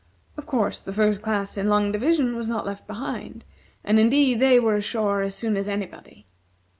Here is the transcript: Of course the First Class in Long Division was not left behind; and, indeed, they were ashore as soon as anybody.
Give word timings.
Of 0.35 0.47
course 0.47 0.81
the 0.81 0.93
First 0.93 1.21
Class 1.21 1.57
in 1.59 1.69
Long 1.69 1.91
Division 1.91 2.35
was 2.35 2.49
not 2.49 2.65
left 2.65 2.87
behind; 2.87 3.45
and, 3.83 3.99
indeed, 3.99 4.39
they 4.39 4.59
were 4.59 4.73
ashore 4.73 5.21
as 5.21 5.35
soon 5.35 5.55
as 5.55 5.67
anybody. 5.67 6.25